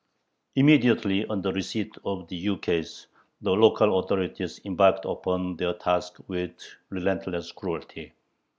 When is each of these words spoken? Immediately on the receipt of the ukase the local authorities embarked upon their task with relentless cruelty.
Immediately 0.55 1.27
on 1.27 1.43
the 1.43 1.53
receipt 1.53 1.95
of 2.03 2.27
the 2.27 2.35
ukase 2.35 3.05
the 3.39 3.51
local 3.51 3.99
authorities 3.99 4.59
embarked 4.65 5.05
upon 5.05 5.57
their 5.57 5.75
task 5.75 6.17
with 6.27 6.55
relentless 6.89 7.51
cruelty. 7.51 8.13